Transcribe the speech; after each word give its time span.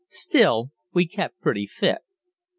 Still 0.09 0.71
we 0.93 1.05
kept 1.05 1.39
pretty 1.41 1.67
fit. 1.67 1.99